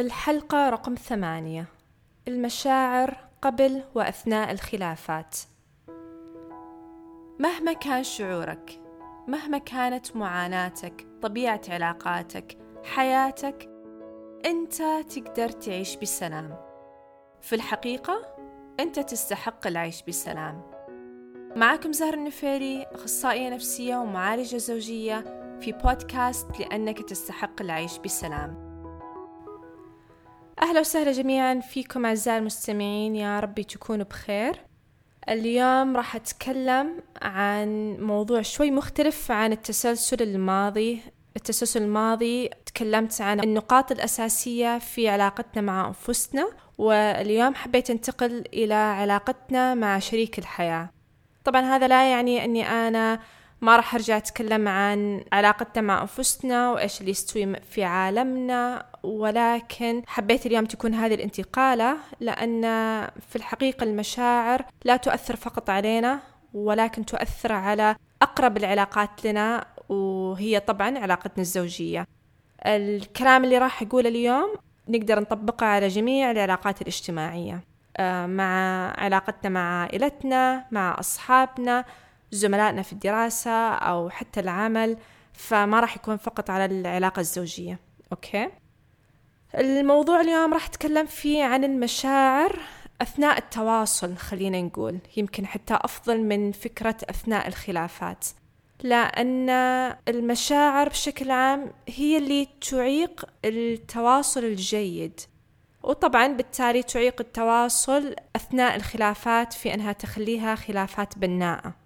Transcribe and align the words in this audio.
الحلقة 0.00 0.70
رقم 0.70 0.94
ثمانية. 0.94 1.66
المشاعر 2.28 3.16
قبل 3.42 3.82
وأثناء 3.94 4.50
الخلافات. 4.50 5.36
مهما 7.38 7.72
كان 7.72 8.04
شعورك 8.04 8.80
مهما 9.28 9.58
كانت 9.58 10.16
معاناتك 10.16 11.06
طبيعة 11.22 11.60
علاقاتك 11.68 12.58
حياتك 12.84 13.68
أنت 14.46 14.82
تقدر 15.10 15.48
تعيش 15.48 15.96
بسلام. 15.96 16.56
في 17.40 17.54
الحقيقة 17.54 18.36
أنت 18.80 19.00
تستحق 19.00 19.66
العيش 19.66 20.02
بسلام. 20.02 20.62
معكم 21.56 21.92
زهر 21.92 22.14
النفيري 22.14 22.82
أخصائية 22.82 23.50
نفسية 23.50 23.96
ومعالجة 23.96 24.56
زوجية 24.56 25.20
في 25.60 25.72
بودكاست 25.72 26.60
لأنك 26.60 27.08
تستحق 27.08 27.62
العيش 27.62 27.98
بسلام. 27.98 28.73
أهلا 30.62 30.80
وسهلا 30.80 31.12
جميعا 31.12 31.60
فيكم 31.60 32.06
أعزائي 32.06 32.38
المستمعين 32.38 33.16
يا 33.16 33.40
ربي 33.40 33.64
تكونوا 33.64 34.04
بخير. 34.04 34.60
اليوم 35.28 35.96
راح 35.96 36.16
أتكلم 36.16 37.02
عن 37.22 37.96
موضوع 38.00 38.42
شوي 38.42 38.70
مختلف 38.70 39.30
عن 39.30 39.52
التسلسل 39.52 40.22
الماضي. 40.22 41.00
التسلسل 41.36 41.82
الماضي 41.82 42.50
تكلمت 42.66 43.20
عن 43.20 43.40
النقاط 43.40 43.92
الأساسية 43.92 44.78
في 44.78 45.08
علاقتنا 45.08 45.62
مع 45.62 45.86
أنفسنا 45.88 46.48
واليوم 46.78 47.54
حبيت 47.54 47.90
أنتقل 47.90 48.44
إلى 48.52 48.74
علاقتنا 48.74 49.74
مع 49.74 49.98
شريك 49.98 50.38
الحياة. 50.38 50.90
طبعا 51.44 51.60
هذا 51.60 51.88
لا 51.88 52.10
يعني 52.10 52.44
أني 52.44 52.68
أنا 52.68 53.20
ما 53.64 53.76
راح 53.76 53.94
أرجع 53.94 54.16
أتكلم 54.16 54.68
عن 54.68 55.24
علاقتنا 55.32 55.82
مع 55.82 56.02
أنفسنا 56.02 56.70
وإيش 56.70 57.00
اللي 57.00 57.10
يستوي 57.10 57.56
في 57.60 57.84
عالمنا 57.84 58.86
ولكن 59.02 60.02
حبيت 60.06 60.46
اليوم 60.46 60.64
تكون 60.64 60.94
هذه 60.94 61.14
الانتقالة 61.14 61.96
لأن 62.20 62.62
في 63.30 63.36
الحقيقة 63.36 63.84
المشاعر 63.84 64.64
لا 64.84 64.96
تؤثر 64.96 65.36
فقط 65.36 65.70
علينا 65.70 66.20
ولكن 66.54 67.06
تؤثر 67.06 67.52
على 67.52 67.96
أقرب 68.22 68.56
العلاقات 68.56 69.24
لنا 69.26 69.66
وهي 69.88 70.60
طبعا 70.60 70.98
علاقتنا 70.98 71.42
الزوجية. 71.42 72.06
الكلام 72.66 73.44
اللي 73.44 73.58
راح 73.58 73.82
أقوله 73.82 74.08
اليوم 74.08 74.54
نقدر 74.88 75.20
نطبقه 75.20 75.66
على 75.66 75.88
جميع 75.88 76.30
العلاقات 76.30 76.82
الاجتماعية 76.82 77.60
آه، 77.96 78.26
مع 78.26 78.90
علاقتنا 78.98 79.50
مع 79.50 79.82
عائلتنا 79.82 80.64
مع 80.70 80.96
أصحابنا 81.00 81.84
زملائنا 82.34 82.82
في 82.82 82.92
الدراسة 82.92 83.68
أو 83.74 84.10
حتى 84.10 84.40
العمل 84.40 84.96
فما 85.32 85.80
راح 85.80 85.96
يكون 85.96 86.16
فقط 86.16 86.50
على 86.50 86.64
العلاقة 86.64 87.20
الزوجية. 87.20 87.78
أوكي؟ 88.12 88.48
الموضوع 89.54 90.20
اليوم 90.20 90.54
راح 90.54 90.66
أتكلم 90.66 91.06
فيه 91.06 91.44
عن 91.44 91.64
المشاعر 91.64 92.60
أثناء 93.02 93.38
التواصل 93.38 94.16
خلينا 94.16 94.62
نقول. 94.62 94.98
يمكن 95.16 95.46
حتى 95.46 95.74
أفضل 95.74 96.20
من 96.20 96.52
فكرة 96.52 96.96
أثناء 97.10 97.48
الخلافات. 97.48 98.24
لأن 98.82 99.50
المشاعر 100.08 100.88
بشكل 100.88 101.30
عام 101.30 101.72
هي 101.88 102.18
اللي 102.18 102.48
تعيق 102.70 103.24
التواصل 103.44 104.44
الجيد. 104.44 105.20
وطبعا 105.82 106.26
بالتالي 106.26 106.82
تعيق 106.82 107.20
التواصل 107.20 108.14
أثناء 108.36 108.76
الخلافات 108.76 109.52
في 109.52 109.74
أنها 109.74 109.92
تخليها 109.92 110.54
خلافات 110.54 111.18
بناءة. 111.18 111.83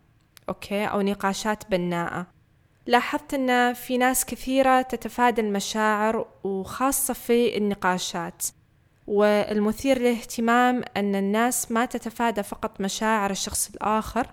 أوكي 0.49 0.85
أو 0.85 1.01
نقاشات 1.01 1.71
بناءة. 1.71 2.27
لاحظت 2.87 3.35
أن 3.35 3.73
في 3.73 3.99
ناس 3.99 4.25
كثيرة 4.25 4.83
تتفادى 4.83 5.41
المشاعر 5.41 6.27
وخاصة 6.45 7.15
في 7.15 7.57
النقاشات. 7.57 8.43
والمثير 9.07 9.99
للاهتمام 9.99 10.83
أن 10.97 11.15
الناس 11.15 11.73
ما 11.73 11.85
تتفادى 11.85 12.43
فقط 12.43 12.81
مشاعر 12.81 13.31
الشخص 13.31 13.71
الآخر 13.71 14.27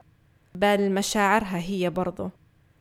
بل 0.56 0.92
مشاعرها 0.92 1.58
هي 1.58 1.90
برضو. 1.90 2.30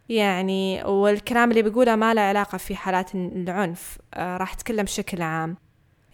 يعني 0.08 0.84
والكلام 0.84 1.50
اللي 1.50 1.62
بقوله 1.62 1.96
ما 1.96 2.14
له 2.14 2.20
علاقة 2.20 2.58
في 2.58 2.76
حالات 2.76 3.14
العنف 3.14 3.98
آه 4.14 4.36
راح 4.36 4.52
أتكلم 4.52 4.82
بشكل 4.84 5.22
عام. 5.22 5.56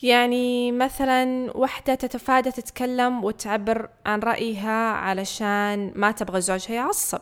يعني 0.03 0.73
مثلا 0.73 1.51
وحدة 1.57 1.95
تتفادى 1.95 2.51
تتكلم 2.51 3.25
وتعبر 3.25 3.89
عن 4.07 4.21
رأيها 4.21 4.91
علشان 4.93 5.93
ما 5.95 6.11
تبغى 6.11 6.41
زوجها 6.41 6.75
يعصب 6.75 7.21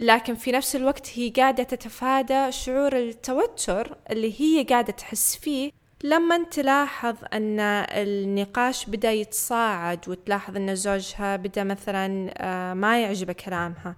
لكن 0.00 0.34
في 0.34 0.52
نفس 0.52 0.76
الوقت 0.76 1.10
هي 1.14 1.30
قاعدة 1.30 1.62
تتفادى 1.62 2.52
شعور 2.52 2.96
التوتر 2.96 3.96
اللي 4.10 4.40
هي 4.40 4.64
قاعدة 4.64 4.92
تحس 4.92 5.36
فيه 5.36 5.70
لما 6.04 6.44
تلاحظ 6.44 7.16
أن 7.32 7.60
النقاش 7.60 8.86
بدأ 8.86 9.12
يتصاعد 9.12 10.08
وتلاحظ 10.08 10.56
أن 10.56 10.74
زوجها 10.74 11.36
بدأ 11.36 11.64
مثلا 11.64 12.34
آه، 12.36 12.74
ما 12.74 13.02
يعجبه 13.02 13.32
كلامها. 13.32 13.96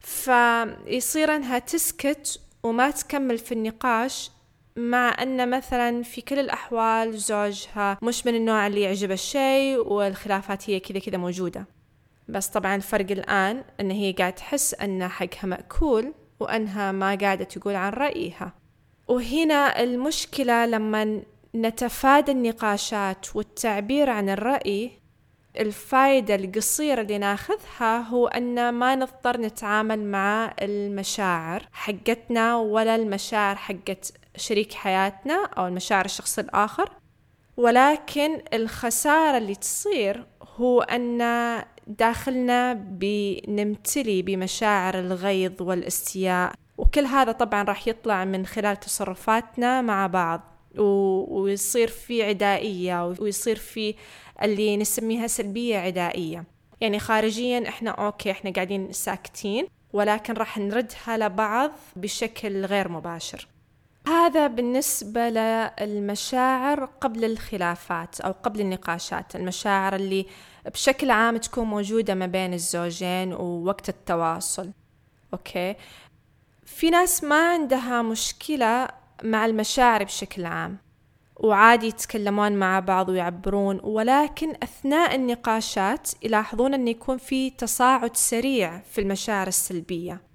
فيصير 0.00 1.36
أنها 1.36 1.58
تسكت 1.58 2.40
وما 2.62 2.90
تكمل 2.90 3.38
في 3.38 3.52
النقاش 3.52 4.30
مع 4.78 5.22
أن 5.22 5.50
مثلا 5.50 6.02
في 6.02 6.20
كل 6.20 6.38
الأحوال 6.38 7.18
زوجها 7.18 7.98
مش 8.02 8.26
من 8.26 8.34
النوع 8.34 8.66
اللي 8.66 8.80
يعجب 8.82 9.10
الشيء 9.12 9.78
والخلافات 9.92 10.70
هي 10.70 10.80
كذا 10.80 10.98
كذا 10.98 11.16
موجودة. 11.16 11.66
بس 12.28 12.46
طبعا 12.46 12.74
الفرق 12.74 13.10
الآن 13.10 13.64
أن 13.80 13.90
هي 13.90 14.12
قاعدة 14.12 14.36
تحس 14.36 14.74
أن 14.74 15.08
حقها 15.08 15.46
مأكول 15.46 16.14
وأنها 16.40 16.92
ما 16.92 17.14
قاعدة 17.14 17.44
تقول 17.44 17.74
عن 17.74 17.92
رأيها. 17.92 18.52
وهنا 19.08 19.82
المشكلة 19.82 20.66
لما 20.66 21.22
نتفادى 21.54 22.32
النقاشات 22.32 23.36
والتعبير 23.36 24.10
عن 24.10 24.28
الرأي 24.28 24.90
الفائدة 25.60 26.34
القصيرة 26.34 27.00
اللي 27.00 27.18
ناخذها 27.18 27.98
هو 27.98 28.26
أن 28.26 28.74
ما 28.74 28.94
نضطر 28.94 29.40
نتعامل 29.40 30.04
مع 30.04 30.54
المشاعر 30.62 31.68
حقتنا 31.72 32.56
ولا 32.56 32.94
المشاعر 32.96 33.56
حقت 33.56 34.12
شريك 34.38 34.72
حياتنا 34.72 35.44
أو 35.58 35.66
المشاعر 35.66 36.04
الشخص 36.04 36.38
الآخر 36.38 36.90
ولكن 37.56 38.42
الخسارة 38.52 39.38
اللي 39.38 39.54
تصير 39.54 40.26
هو 40.56 40.80
أن 40.80 41.18
داخلنا 41.86 42.72
بنمتلي 42.72 44.22
بمشاعر 44.22 44.98
الغيظ 44.98 45.62
والاستياء 45.62 46.52
وكل 46.78 47.04
هذا 47.04 47.32
طبعا 47.32 47.62
راح 47.62 47.88
يطلع 47.88 48.24
من 48.24 48.46
خلال 48.46 48.76
تصرفاتنا 48.80 49.82
مع 49.82 50.06
بعض 50.06 50.40
ويصير 50.78 51.88
في 51.88 52.22
عدائية 52.22 53.06
ويصير 53.06 53.56
في 53.56 53.94
اللي 54.42 54.76
نسميها 54.76 55.26
سلبية 55.26 55.78
عدائية. 55.78 56.44
يعني 56.80 56.98
خارجيا 56.98 57.68
إحنا 57.68 57.90
أوكي 57.90 58.30
إحنا 58.30 58.50
قاعدين 58.50 58.92
ساكتين 58.92 59.66
ولكن 59.92 60.34
راح 60.34 60.58
نردها 60.58 61.16
لبعض 61.16 61.70
بشكل 61.96 62.64
غير 62.64 62.88
مباشر. 62.88 63.48
هذا 64.08 64.46
بالنسبة 64.46 65.28
للمشاعر 65.28 66.84
قبل 66.84 67.24
الخلافات 67.24 68.20
أو 68.20 68.32
قبل 68.32 68.60
النقاشات 68.60 69.36
المشاعر 69.36 69.94
اللي 69.94 70.26
بشكل 70.66 71.10
عام 71.10 71.36
تكون 71.36 71.66
موجودة 71.66 72.14
ما 72.14 72.26
بين 72.26 72.54
الزوجين 72.54 73.32
ووقت 73.32 73.88
التواصل. 73.88 74.70
أوكي؟ 75.32 75.74
في 76.64 76.90
ناس 76.90 77.24
ما 77.24 77.52
عندها 77.52 78.02
مشكلة 78.02 78.88
مع 79.22 79.46
المشاعر 79.46 80.04
بشكل 80.04 80.44
عام 80.44 80.78
وعادي 81.36 81.86
يتكلمون 81.86 82.52
مع 82.52 82.80
بعض 82.80 83.08
ويعبرون 83.08 83.80
ولكن 83.82 84.54
أثناء 84.62 85.14
النقاشات 85.14 86.10
يلاحظون 86.22 86.74
أن 86.74 86.88
يكون 86.88 87.18
في 87.18 87.50
تصاعد 87.50 88.16
سريع 88.16 88.78
في 88.78 89.00
المشاعر 89.00 89.46
السلبية. 89.46 90.27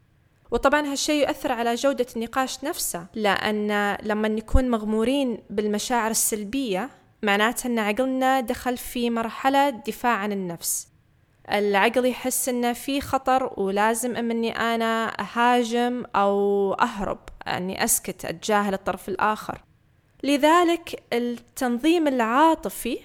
وطبعا 0.54 0.92
هالشيء 0.92 1.28
يؤثر 1.28 1.52
على 1.52 1.76
جودة 1.76 2.06
النقاش 2.16 2.64
نفسه 2.64 3.08
لأن 3.16 3.98
لما 4.04 4.28
نكون 4.28 4.70
مغمورين 4.70 5.44
بالمشاعر 5.50 6.12
السلبية 6.12 6.90
معناته 7.24 7.68
أن 7.68 7.80
عقلنا 7.80 8.40
دخل 8.40 8.78
في 8.78 9.10
مرحلة 9.10 9.70
دفاع 9.70 10.12
عن 10.12 10.32
النفس. 10.32 10.88
العقل 11.52 12.06
يحس 12.06 12.50
أنه 12.50 12.74
في 12.74 13.02
خطر 13.02 13.54
ولازم 13.60 14.16
أني 14.16 14.52
أنا 14.52 15.08
أهاجم 15.08 16.04
أو 16.16 16.74
أهرب 16.74 17.20
أني 17.48 17.84
أسكت 17.84 18.26
أتجاهل 18.26 18.74
الطرف 18.74 19.10
الآخر. 19.10 19.62
لذلك 20.24 21.04
التنظيم 21.14 22.08
العاطفي 22.08 23.00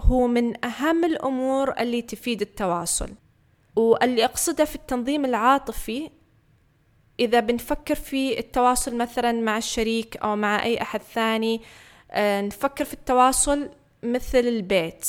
هو 0.00 0.26
من 0.26 0.64
أهم 0.64 1.04
الأمور 1.04 1.80
اللي 1.80 2.02
تفيد 2.02 2.40
التواصل. 2.40 3.10
واللي 3.76 4.24
أقصده 4.24 4.64
في 4.64 4.76
التنظيم 4.76 5.24
العاطفي 5.24 6.10
إذا 7.20 7.40
بنفكر 7.40 7.94
في 7.94 8.38
التواصل 8.38 8.96
مثلا 8.96 9.32
مع 9.32 9.56
الشريك 9.56 10.16
أو 10.16 10.36
مع 10.36 10.62
أي 10.62 10.82
أحد 10.82 11.00
ثاني 11.14 11.60
آه، 12.10 12.40
نفكر 12.40 12.84
في 12.84 12.94
التواصل 12.94 13.68
مثل 14.02 14.38
البيت. 14.38 15.06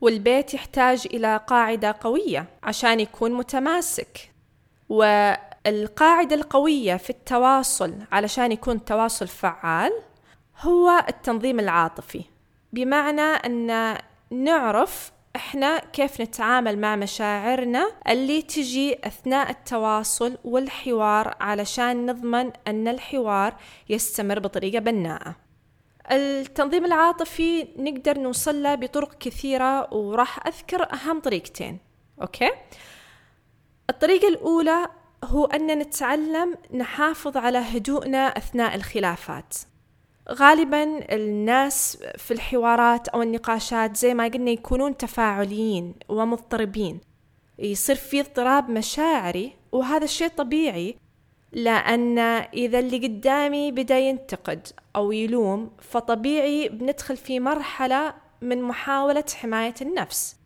والبيت 0.00 0.54
يحتاج 0.54 1.06
إلى 1.14 1.40
قاعدة 1.46 1.96
قوية 2.00 2.46
عشان 2.62 3.00
يكون 3.00 3.32
متماسك. 3.32 4.30
والقاعدة 4.88 6.36
القوية 6.36 6.96
في 6.96 7.10
التواصل 7.10 7.94
علشان 8.12 8.52
يكون 8.52 8.84
تواصل 8.84 9.28
فعال 9.28 9.92
هو 10.60 11.04
التنظيم 11.08 11.60
العاطفي. 11.60 12.24
بمعنى 12.72 13.20
أن 13.20 13.96
نعرف 14.30 15.12
إحنا 15.38 15.78
كيف 15.78 16.20
نتعامل 16.20 16.78
مع 16.78 16.96
مشاعرنا 16.96 17.90
اللي 18.08 18.42
تجي 18.42 18.98
أثناء 19.04 19.50
التواصل 19.50 20.38
والحوار 20.44 21.34
علشان 21.40 22.06
نضمن 22.06 22.52
أن 22.68 22.88
الحوار 22.88 23.54
يستمر 23.88 24.38
بطريقة 24.38 24.78
بناءة. 24.78 25.36
التنظيم 26.10 26.84
العاطفي 26.84 27.68
نقدر 27.76 28.18
نوصل 28.18 28.62
له 28.62 28.74
بطرق 28.74 29.18
كثيرة 29.18 29.94
وراح 29.94 30.46
أذكر 30.46 30.92
أهم 30.92 31.20
طريقتين. 31.20 31.78
أوكي؟ 32.20 32.50
الطريقة 33.90 34.28
الأولى 34.28 34.86
هو 35.24 35.44
أن 35.44 35.78
نتعلم 35.78 36.54
نحافظ 36.74 37.36
على 37.36 37.58
هدوءنا 37.58 38.26
أثناء 38.26 38.74
الخلافات. 38.74 39.54
غالبا 40.30 41.14
الناس 41.14 41.98
في 42.18 42.30
الحوارات 42.30 43.08
أو 43.08 43.22
النقاشات 43.22 43.96
زي 43.96 44.14
ما 44.14 44.28
قلنا 44.28 44.50
يكونون 44.50 44.96
تفاعليين 44.96 45.94
ومضطربين. 46.08 47.00
يصير 47.58 47.96
في 47.96 48.20
اضطراب 48.20 48.70
مشاعري 48.70 49.52
وهذا 49.72 50.04
الشيء 50.04 50.28
طبيعي 50.28 50.96
لأن 51.52 52.18
إذا 52.54 52.78
اللي 52.78 52.98
قدامي 52.98 53.72
بدأ 53.72 53.98
ينتقد 53.98 54.68
أو 54.96 55.12
يلوم 55.12 55.70
فطبيعي 55.78 56.68
بندخل 56.68 57.16
في 57.16 57.40
مرحلة 57.40 58.14
من 58.42 58.62
محاولة 58.62 59.24
حماية 59.34 59.74
النفس. 59.82 60.36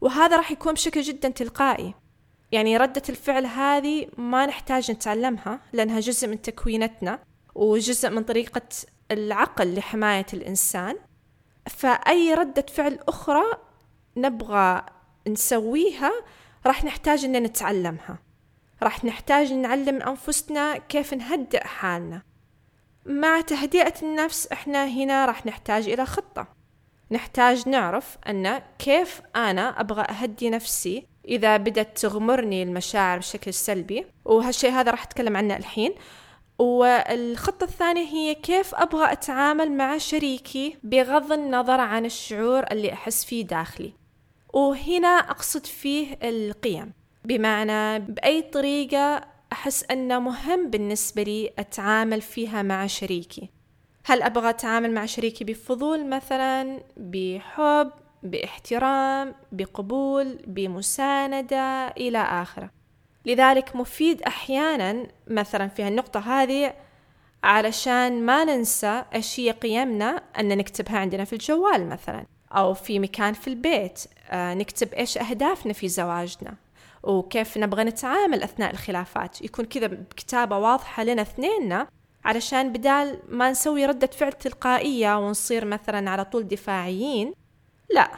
وهذا 0.00 0.36
راح 0.36 0.50
يكون 0.50 0.72
بشكل 0.72 1.00
جدا 1.00 1.28
تلقائي. 1.28 1.94
يعني 2.52 2.76
ردة 2.76 3.02
الفعل 3.08 3.46
هذه 3.46 4.06
ما 4.18 4.46
نحتاج 4.46 4.90
نتعلمها 4.90 5.60
لأنها 5.72 6.00
جزء 6.00 6.28
من 6.28 6.42
تكوينتنا 6.42 7.18
وجزء 7.54 8.10
من 8.10 8.22
طريقة 8.22 8.62
العقل 9.10 9.74
لحماية 9.74 10.26
الإنسان 10.34 10.96
فأي 11.68 12.34
ردة 12.34 12.66
فعل 12.68 12.98
أخرى 13.08 13.44
نبغى 14.16 14.86
نسويها 15.28 16.12
راح 16.66 16.84
نحتاج 16.84 17.24
أن 17.24 17.32
نتعلمها. 17.32 18.18
راح 18.82 19.04
نحتاج 19.04 19.52
نعلم 19.52 20.02
أنفسنا 20.02 20.76
كيف 20.76 21.14
نهدئ 21.14 21.64
حالنا. 21.64 22.22
مع 23.06 23.40
تهدئة 23.40 23.94
النفس 24.02 24.46
إحنا 24.46 24.86
هنا 24.86 25.26
راح 25.26 25.46
نحتاج 25.46 25.88
إلى 25.88 26.06
خطة. 26.06 26.46
نحتاج 27.10 27.68
نعرف 27.68 28.18
أن 28.28 28.62
كيف 28.78 29.22
أنا 29.36 29.80
أبغى 29.80 30.02
أهدي 30.02 30.50
نفسي 30.50 31.06
إذا 31.28 31.56
بدأت 31.56 31.98
تغمرني 31.98 32.62
المشاعر 32.62 33.18
بشكل 33.18 33.54
سلبي 33.54 34.06
وهالشيء 34.24 34.70
هذا 34.70 34.90
راح 34.90 35.02
أتكلم 35.02 35.36
عنه 35.36 35.56
الحين. 35.56 35.94
والخطة 36.58 37.64
الثانية 37.64 38.06
هي 38.06 38.34
كيف 38.34 38.74
أبغى 38.74 39.12
أتعامل 39.12 39.72
مع 39.72 39.98
شريكي 39.98 40.76
بغض 40.82 41.32
النظر 41.32 41.80
عن 41.80 42.04
الشعور 42.04 42.62
اللي 42.72 42.92
أحس 42.92 43.24
فيه 43.24 43.46
داخلي. 43.46 43.92
وهنا 44.52 45.08
أقصد 45.08 45.66
فيه 45.66 46.18
القيم. 46.22 46.92
بمعنى 47.24 47.98
بأي 47.98 48.42
طريقة 48.42 49.24
أحس 49.52 49.84
أنه 49.90 50.18
مهم 50.18 50.70
بالنسبة 50.70 51.22
لي 51.22 51.50
أتعامل 51.58 52.20
فيها 52.20 52.62
مع 52.62 52.86
شريكي. 52.86 53.50
هل 54.04 54.22
أبغى 54.22 54.50
أتعامل 54.50 54.90
مع 54.90 55.06
شريكي 55.06 55.44
بفضول 55.44 56.08
مثلا 56.08 56.80
بحب 56.96 57.90
باحترام 58.22 59.34
بقبول 59.52 60.38
بمساندة 60.46 61.86
إلى 61.86 62.18
آخره. 62.18 62.70
لذلك 63.26 63.76
مفيد 63.76 64.22
أحيانا 64.22 65.06
مثلا 65.26 65.68
في 65.68 65.88
النقطة 65.88 66.20
هذه 66.20 66.74
علشان 67.44 68.26
ما 68.26 68.44
ننسى 68.44 69.04
إيش 69.14 69.40
هي 69.40 69.50
قيمنا 69.50 70.22
أن 70.38 70.58
نكتبها 70.58 70.98
عندنا 70.98 71.24
في 71.24 71.32
الجوال 71.32 71.88
مثلا 71.88 72.26
أو 72.52 72.74
في 72.74 72.98
مكان 72.98 73.34
في 73.34 73.48
البيت 73.48 74.04
آه 74.30 74.54
نكتب 74.54 74.94
إيش 74.94 75.18
أهدافنا 75.18 75.72
في 75.72 75.88
زواجنا 75.88 76.54
وكيف 77.02 77.56
نبغى 77.58 77.84
نتعامل 77.84 78.42
أثناء 78.42 78.70
الخلافات. 78.70 79.42
يكون 79.42 79.64
كذا 79.64 79.86
بكتابة 79.86 80.58
واضحة 80.58 81.04
لنا 81.04 81.22
اثنيننا 81.22 81.88
علشان 82.24 82.72
بدال 82.72 83.18
ما 83.28 83.50
نسوي 83.50 83.86
ردة 83.86 84.06
فعل 84.06 84.32
تلقائية 84.32 85.18
ونصير 85.18 85.64
مثلا 85.64 86.10
على 86.10 86.24
طول 86.24 86.48
دفاعيين 86.48 87.34
لا. 87.90 88.10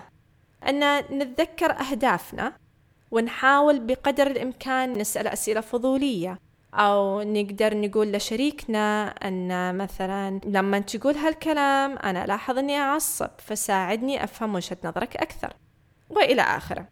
أن 0.68 0.98
نتذكر 0.98 1.70
أهدافنا 1.80 2.52
ونحاول 3.10 3.80
بقدر 3.80 4.26
الإمكان 4.26 4.92
نسأل 4.92 5.26
أسئلة 5.26 5.60
فضولية. 5.60 6.38
أو 6.74 7.22
نقدر 7.22 7.76
نقول 7.76 8.12
لشريكنا 8.12 9.08
أن 9.08 9.76
مثلا 9.76 10.40
لما 10.44 10.78
تقول 10.78 11.14
هالكلام 11.14 11.98
أنا 11.98 12.26
لاحظ 12.26 12.58
أني 12.58 12.78
أعصب 12.78 13.30
فساعدني 13.38 14.24
أفهم 14.24 14.54
وجهة 14.54 14.78
نظرك 14.84 15.16
أكثر. 15.16 15.52
وإلى 16.10 16.42
آخره. 16.42 16.88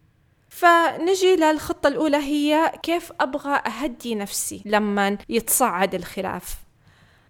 فنجي 0.49 1.35
للخطة 1.35 1.87
الأولى 1.87 2.17
هي 2.17 2.71
كيف 2.83 3.11
أبغى 3.19 3.53
أهدي 3.53 4.15
نفسي 4.15 4.61
لما 4.65 5.17
يتصعد 5.29 5.95
الخلاف. 5.95 6.55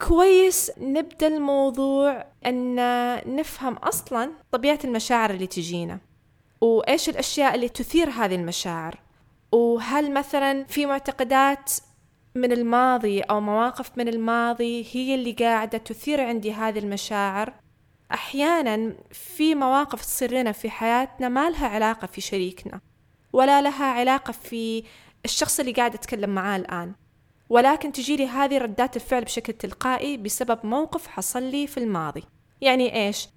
كويس 0.08 0.72
نبدأ 0.78 1.28
الموضوع 1.28 2.26
أن 2.46 2.76
نفهم 3.36 3.74
أصلا 3.74 4.32
طبيعة 4.52 4.80
المشاعر 4.84 5.30
اللي 5.30 5.48
تجينا. 5.48 6.00
وإيش 6.66 7.10
الأشياء 7.10 7.56
اللي 7.56 7.70
تثير 7.70 8.10
هذه 8.10 8.36
المشاعر؟ 8.36 9.00
وهل 9.52 10.14
مثلا 10.14 10.64
في 10.64 10.86
معتقدات 10.86 11.72
من 12.36 12.52
الماضي 12.52 13.22
أو 13.22 13.42
مواقف 13.42 13.98
من 13.98 14.08
الماضي 14.08 14.88
هي 14.92 15.16
اللي 15.16 15.32
قاعدة 15.32 15.78
تثير 15.78 16.22
عندي 16.22 16.54
هذه 16.54 16.80
المشاعر؟ 16.80 17.54
أحيانا 18.12 18.96
في 19.12 19.56
مواقف 19.56 20.02
تصير 20.02 20.34
لنا 20.34 20.52
في 20.52 20.70
حياتنا 20.70 21.30
ما 21.30 21.50
لها 21.50 21.68
علاقة 21.68 22.08
في 22.08 22.22
شريكنا 22.22 22.82
ولا 23.34 23.62
لها 23.62 23.86
علاقة 23.86 24.32
في 24.32 24.84
الشخص 25.26 25.60
اللي 25.60 25.72
قاعد 25.72 25.94
أتكلم 25.94 26.30
معاه 26.30 26.58
الآن. 26.58 26.94
ولكن 27.50 27.92
تجيلي 27.92 28.28
هذه 28.28 28.58
ردات 28.58 28.96
الفعل 28.96 29.24
بشكل 29.24 29.54
تلقائي 29.54 30.18
بسبب 30.18 30.66
موقف 30.66 31.08
حصل 31.08 31.44
لي 31.44 31.68
في 31.68 31.78
الماضي. 31.78 32.24
يعني 32.62 33.06
إيش؟ 33.06 33.30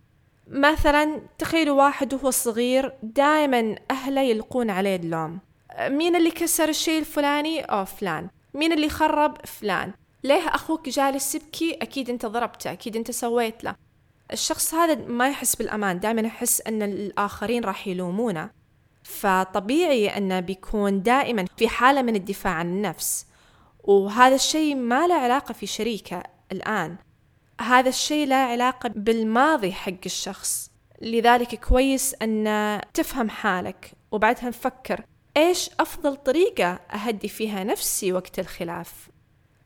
مثلا 0.50 1.20
تخيلوا 1.38 1.82
واحد 1.82 2.14
وهو 2.14 2.30
صغير 2.30 2.92
دائما 3.02 3.76
أهله 3.90 4.20
يلقون 4.20 4.70
عليه 4.70 4.96
اللوم. 4.96 5.38
مين 5.80 6.16
اللي 6.16 6.30
كسر 6.30 6.68
الشيء 6.68 6.98
الفلاني؟ 6.98 7.60
أو 7.60 7.84
فلان. 7.84 8.28
مين 8.54 8.72
اللي 8.72 8.88
خرب؟ 8.88 9.46
فلان. 9.46 9.92
ليه 10.24 10.48
أخوك 10.48 10.88
جالس 10.88 11.34
يبكي؟ 11.34 11.74
أكيد 11.74 12.10
أنت 12.10 12.26
ضربته 12.26 12.72
أكيد 12.72 12.96
أنت 12.96 13.10
سويت 13.10 13.64
له. 13.64 13.74
الشخص 14.32 14.74
هذا 14.74 14.94
ما 14.94 15.28
يحس 15.28 15.56
بالأمان 15.56 16.00
دائما 16.00 16.20
يحس 16.20 16.60
أن 16.60 16.82
الآخرين 16.82 17.64
راح 17.64 17.88
يلومونه. 17.88 18.50
فطبيعي 19.02 20.08
أنه 20.08 20.40
بيكون 20.40 21.02
دائما 21.02 21.44
في 21.56 21.69
حالة 21.69 22.02
من 22.02 22.17
الدفاع 22.17 22.52
عن 22.52 22.67
النفس. 22.67 23.26
وهذا 23.84 24.34
الشيء 24.34 24.74
ما 24.74 25.06
له 25.06 25.14
علاقة 25.14 25.52
في 25.52 25.67
شريكه 25.67 26.22
الآن. 26.52 26.96
هذا 27.60 27.88
الشيء 27.88 28.27
له 28.27 28.36
علاقة 28.36 28.91
بالماضي 28.94 29.72
حق 29.72 29.93
الشخص. 30.06 30.70
لذلك 31.03 31.55
كويس 31.55 32.15
أن 32.22 32.81
تفهم 32.94 33.31
حالك 33.31 33.93
وبعدها 34.12 34.48
نفكر 34.48 35.05
إيش 35.36 35.70
أفضل 35.81 36.17
طريقة 36.17 36.81
أهدي 36.94 37.29
فيها 37.29 37.65
نفسي 37.65 38.12
وقت 38.12 38.38
الخلاف؟ 38.38 39.08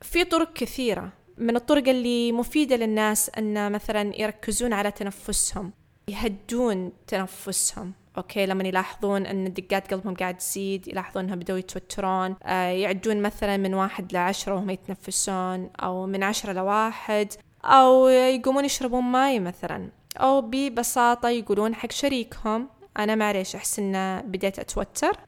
في 0.01 0.25
طرق 0.25 0.53
كثيرة 0.53 1.13
من 1.39 1.57
الطرق 1.57 1.89
اللي 1.89 2.33
مفيدة 2.33 2.77
للناس 2.77 3.31
أن 3.39 3.73
مثلا 3.73 4.21
يركزون 4.21 4.73
على 4.73 4.91
تنفسهم 4.91 5.73
يهدون 6.09 6.93
تنفسهم. 7.07 7.93
أوكي 8.17 8.47
لما 8.47 8.65
يلاحظون 8.69 9.27
أن 9.27 9.53
دقات 9.53 9.95
قلبهم 9.95 10.15
قاعد 10.15 10.37
تزيد 10.37 10.89
يلاحظون 10.89 11.25
أنهم 11.25 11.39
بدأوا 11.39 11.59
يتوترون 11.59 12.37
آه 12.43 12.67
يعدون 12.67 13.23
مثلا 13.23 13.57
من 13.57 13.75
واحد 13.75 14.13
لعشرة 14.13 14.55
وهم 14.55 14.71
يتنفسون 14.71 15.71
أو 15.83 16.07
من 16.07 16.23
عشرة 16.23 16.53
لواحد. 16.53 17.33
أو 17.65 18.09
يقومون 18.09 18.65
يشربون 18.65 19.05
ماي 19.05 19.41
مثلا 19.41 19.91
أو 20.17 20.41
ببساطة 20.41 21.29
يقولون 21.29 21.75
حق 21.75 21.93
شريكهم 21.93 22.69
أنا 22.99 23.15
معليش 23.15 23.57
أحس 23.57 23.79
إن 23.79 24.23
بديت 24.27 24.59
أتوتر 24.59 25.19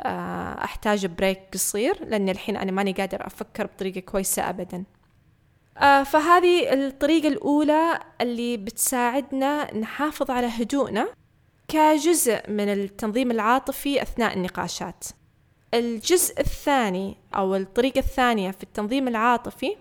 آه، 0.00 0.64
أحتاج 0.64 1.06
break 1.06 1.40
قصير 1.52 2.04
لأن 2.04 2.28
الحين 2.28 2.56
أنا 2.56 2.72
ماني 2.72 2.92
قادر 2.92 3.26
أفكر 3.26 3.66
بطريقة 3.66 4.00
كويسة 4.00 4.50
أبدا. 4.50 4.84
آه، 5.78 6.02
فهذه 6.02 6.72
الطريقة 6.72 7.28
الأولى 7.28 8.00
اللي 8.20 8.56
بتساعدنا 8.56 9.74
نحافظ 9.74 10.30
على 10.30 10.46
هدوءنا 10.46 11.08
كجزء 11.68 12.50
من 12.50 12.72
التنظيم 12.72 13.30
العاطفي 13.30 14.02
أثناء 14.02 14.36
النقاشات. 14.36 15.04
الجزء 15.74 16.40
الثاني 16.40 17.16
أو 17.34 17.56
الطريقة 17.56 17.98
الثانية 17.98 18.50
في 18.50 18.62
التنظيم 18.62 19.08
العاطفي 19.08 19.76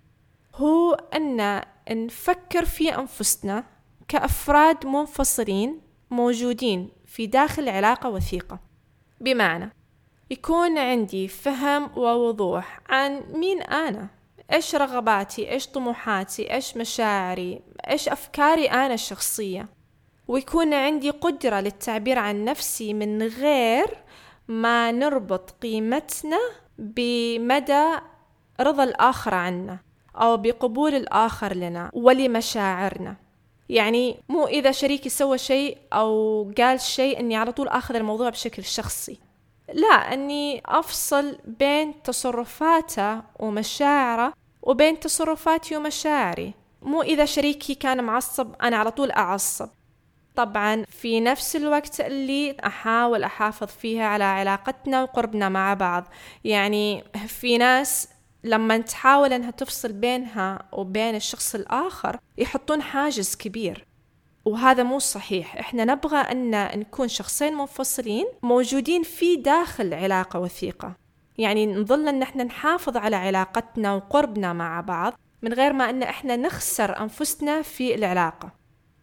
هو 0.55 0.93
أن 0.93 1.61
نفكر 1.91 2.65
في 2.65 2.95
أنفسنا 2.95 3.63
كأفراد 4.07 4.85
منفصلين 4.85 5.81
موجودين 6.11 6.89
في 7.05 7.27
داخل 7.27 7.69
علاقة 7.69 8.09
وثيقة. 8.09 8.59
بمعنى 9.21 9.73
يكون 10.31 10.77
عندي 10.77 11.27
فهم 11.27 11.97
ووضوح 11.97 12.79
عن 12.89 13.23
مين 13.33 13.61
أنا 13.61 14.07
إيش 14.53 14.75
رغباتي 14.75 15.51
إيش 15.51 15.67
طموحاتي 15.67 16.53
إيش 16.53 16.77
مشاعري 16.77 17.61
إيش 17.89 18.09
أفكاري 18.09 18.71
أنا 18.71 18.93
الشخصية 18.93 19.67
ويكون 20.27 20.73
عندي 20.73 21.09
قدرة 21.09 21.59
للتعبير 21.59 22.19
عن 22.19 22.45
نفسي 22.45 22.93
من 22.93 23.23
غير 23.23 23.97
ما 24.47 24.91
نربط 24.91 25.51
قيمتنا 25.51 26.39
بمدى 26.77 27.85
رضا 28.61 28.83
الآخر 28.83 29.33
عنا. 29.33 29.79
أو 30.15 30.37
بقبول 30.37 30.95
الآخر 30.95 31.53
لنا 31.53 31.91
ولمشاعرنا. 31.93 33.15
يعني 33.69 34.19
مو 34.29 34.47
إذا 34.47 34.71
شريكي 34.71 35.09
سوى 35.09 35.37
شيء 35.37 35.77
أو 35.93 36.51
قال 36.57 36.81
شيء 36.81 37.19
أني 37.19 37.35
على 37.35 37.51
طول 37.51 37.67
أخذ 37.67 37.95
الموضوع 37.95 38.29
بشكل 38.29 38.63
شخصي. 38.63 39.19
لا 39.73 40.13
أني 40.13 40.61
أفصل 40.65 41.37
بين 41.45 42.03
تصرفاته 42.03 43.21
ومشاعره 43.39 44.33
وبين 44.61 44.99
تصرفاتي 44.99 45.75
ومشاعري. 45.75 46.53
مو 46.81 47.01
إذا 47.01 47.25
شريكي 47.25 47.75
كان 47.75 48.03
معصب 48.03 48.55
أنا 48.61 48.77
على 48.77 48.91
طول 48.91 49.11
أعصب. 49.11 49.69
طبعا 50.35 50.83
في 50.83 51.19
نفس 51.19 51.55
الوقت 51.55 52.01
اللي 52.01 52.57
أحاول 52.65 53.23
أحافظ 53.23 53.67
فيها 53.67 54.05
على 54.05 54.23
علاقتنا 54.23 55.03
وقربنا 55.03 55.49
مع 55.49 55.73
بعض. 55.73 56.03
يعني 56.43 57.03
في 57.27 57.57
ناس 57.57 58.09
لما 58.43 58.77
تحاول 58.77 59.33
أنها 59.33 59.51
تفصل 59.51 59.93
بينها 59.93 60.59
وبين 60.71 61.15
الشخص 61.15 61.55
الآخر 61.55 62.19
يحطون 62.37 62.81
حاجز 62.81 63.35
كبير. 63.35 63.85
وهذا 64.45 64.83
مو 64.83 64.99
صحيح. 64.99 65.55
إحنا 65.55 65.85
نبغى 65.85 66.17
أن 66.17 66.51
نكون 66.79 67.07
شخصين 67.07 67.53
منفصلين 67.53 68.25
موجودين 68.43 69.03
في 69.03 69.35
داخل 69.35 69.93
علاقة 69.93 70.39
وثيقة. 70.39 70.95
يعني 71.37 71.67
نظل 71.67 72.07
إن 72.07 72.21
إحنا 72.21 72.43
نحافظ 72.43 72.97
على 72.97 73.15
علاقتنا 73.15 73.93
وقربنا 73.93 74.53
مع 74.53 74.81
بعض 74.81 75.13
من 75.41 75.53
غير 75.53 75.73
ما 75.73 75.89
إن 75.89 76.03
إحنا 76.03 76.35
نخسر 76.35 77.01
أنفسنا 77.01 77.61
في 77.61 77.95
العلاقة. 77.95 78.51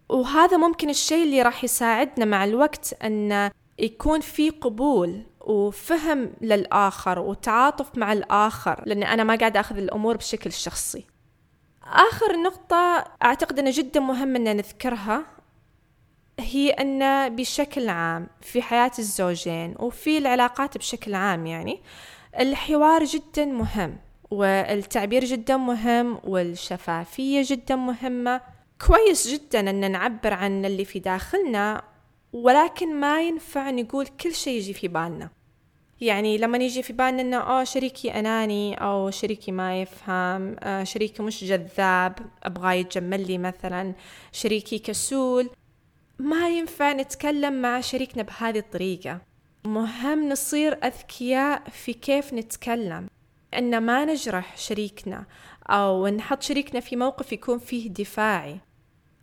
وهذا 0.08 0.56
ممكن 0.56 0.90
الشيء 0.90 1.22
اللي 1.22 1.42
راح 1.42 1.64
يساعدنا 1.64 2.24
مع 2.24 2.44
الوقت 2.44 2.94
إن 3.04 3.50
يكون 3.78 4.20
في 4.20 4.50
قبول 4.50 5.22
وفهم 5.46 6.30
للآخر 6.40 7.18
وتعاطف 7.18 7.98
مع 7.98 8.12
الآخر 8.12 8.82
لأن 8.86 9.02
أنا 9.02 9.24
ما 9.24 9.36
قاعدة 9.36 9.60
أخذ 9.60 9.76
الأمور 9.76 10.16
بشكل 10.16 10.52
شخصي. 10.52 11.04
آخر 11.84 12.36
نقطة 12.36 13.04
أعتقد 13.24 13.58
أنه 13.58 13.70
جدا 13.74 14.00
مهم 14.00 14.36
أن 14.36 14.56
نذكرها 14.56 15.24
هي 16.40 16.70
أن 16.70 17.28
بشكل 17.36 17.88
عام 17.88 18.26
في 18.40 18.62
حياة 18.62 18.90
الزوجين 18.98 19.74
وفي 19.78 20.18
العلاقات 20.18 20.78
بشكل 20.78 21.14
عام 21.14 21.46
يعني 21.46 21.80
الحوار 22.38 23.04
جدا 23.04 23.44
مهم 23.44 23.96
والتعبير 24.30 25.24
جدا 25.24 25.56
مهم 25.56 26.18
والشفافية 26.24 27.42
جدا 27.46 27.76
مهمة. 27.76 28.40
كويس 28.86 29.28
جدا 29.28 29.70
أن 29.70 29.92
نعبر 29.92 30.34
عن 30.34 30.64
اللي 30.64 30.84
في 30.84 30.98
داخلنا 30.98 31.82
ولكن 32.36 33.00
ما 33.00 33.22
ينفع 33.22 33.70
نقول 33.70 34.06
كل 34.06 34.34
شيء 34.34 34.58
يجي 34.58 34.72
في 34.72 34.88
بالنا. 34.88 35.30
يعني 36.00 36.38
لما 36.38 36.58
يجي 36.58 36.82
في 36.82 36.92
بالنا 36.92 37.22
إنه 37.22 37.36
آه 37.36 37.64
شريكي 37.64 38.18
أناني 38.18 38.74
أو 38.74 39.10
شريكي 39.10 39.52
ما 39.52 39.80
يفهم 39.80 40.56
آه 40.60 40.84
شريكي 40.84 41.22
مش 41.22 41.44
جذاب 41.44 42.18
أبغى 42.42 42.80
يتجمل 42.80 43.26
لي 43.26 43.38
مثلا 43.38 43.94
شريكي 44.32 44.78
كسول 44.78 45.50
ما 46.18 46.48
ينفع 46.48 46.92
نتكلم 46.92 47.62
مع 47.62 47.80
شريكنا 47.80 48.22
بهذه 48.22 48.58
الطريقة. 48.58 49.20
مهم 49.64 50.28
نصير 50.28 50.78
أذكياء 50.84 51.62
في 51.70 51.92
كيف 51.92 52.34
نتكلم. 52.34 53.06
أن 53.54 53.82
ما 53.82 54.04
نجرح 54.04 54.56
شريكنا 54.56 55.24
أو 55.66 56.08
نحط 56.08 56.42
شريكنا 56.42 56.80
في 56.80 56.96
موقف 56.96 57.32
يكون 57.32 57.58
فيه 57.58 57.90
دفاعي. 57.90 58.60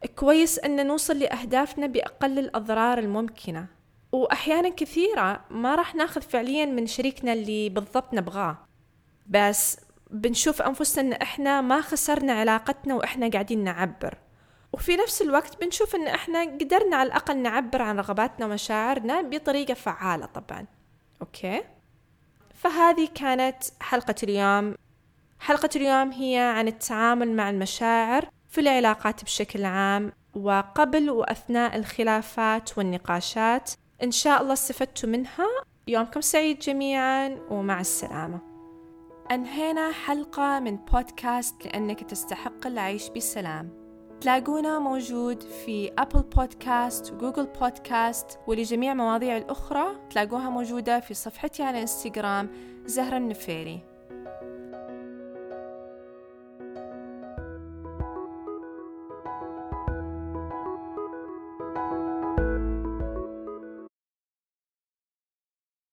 كويس 0.07 0.59
أن 0.59 0.87
نوصل 0.87 1.19
لأهدافنا 1.19 1.87
بأقل 1.87 2.39
الأضرار 2.39 2.97
الممكنة. 2.97 3.67
وأحيانا 4.11 4.69
كثيرة 4.69 5.45
ما 5.49 5.75
راح 5.75 5.95
ناخذ 5.95 6.21
فعليا 6.21 6.65
من 6.65 6.87
شريكنا 6.87 7.33
اللي 7.33 7.69
بالضبط 7.69 8.13
نبغاه. 8.13 8.57
بس 9.27 9.79
بنشوف 10.11 10.61
أنفسنا 10.61 11.15
أن 11.15 11.21
إحنا 11.21 11.61
ما 11.61 11.81
خسرنا 11.81 12.33
علاقتنا 12.33 12.95
وإحنا 12.95 13.29
قاعدين 13.29 13.63
نعبر. 13.63 14.17
وفي 14.73 14.95
نفس 14.95 15.21
الوقت 15.21 15.63
بنشوف 15.63 15.95
أن 15.95 16.07
إحنا 16.07 16.41
قدرنا 16.43 16.95
على 16.95 17.07
الأقل 17.07 17.37
نعبر 17.37 17.81
عن 17.81 17.97
رغباتنا 17.97 18.45
ومشاعرنا 18.45 19.21
بطريقة 19.21 19.73
فعالة 19.73 20.25
طبعا. 20.25 20.65
أوكي؟ 21.21 21.63
فهذه 22.53 23.09
كانت 23.15 23.63
حلقة 23.79 24.15
اليوم. 24.23 24.75
حلقة 25.39 25.69
اليوم 25.75 26.11
هي 26.11 26.37
عن 26.37 26.67
التعامل 26.67 27.35
مع 27.35 27.49
المشاعر 27.49 28.29
في 28.53 28.61
العلاقات 28.61 29.23
بشكل 29.23 29.65
عام 29.65 30.11
وقبل 30.35 31.09
وأثناء 31.09 31.75
الخلافات 31.75 32.77
والنقاشات. 32.77 33.71
إن 34.03 34.11
شاء 34.11 34.41
الله 34.41 34.53
استفدتوا 34.53 35.09
منها. 35.09 35.47
يومكم 35.87 36.21
سعيد 36.21 36.59
جميعا 36.59 37.37
ومع 37.49 37.79
السلامة. 37.79 38.39
أنهينا 39.31 39.91
حلقة 39.91 40.59
من 40.59 40.75
بودكاست 40.75 41.65
لأنك 41.65 42.03
تستحق 42.03 42.67
العيش 42.67 43.09
بسلام. 43.09 43.69
تلاقونا 44.21 44.79
موجود 44.79 45.41
في 45.41 45.91
أبل 45.97 46.21
بودكاست 46.21 47.11
وجوجل 47.11 47.45
بودكاست 47.45 48.39
ولجميع 48.47 48.93
مواضيع 48.93 49.37
الأخرى. 49.37 49.85
تلاقوها 50.09 50.49
موجودة 50.49 50.99
في 50.99 51.13
صفحتي 51.13 51.63
على 51.63 51.81
إنستغرام 51.81 52.49
زهرة 52.85 53.17
النفيري. 53.17 53.92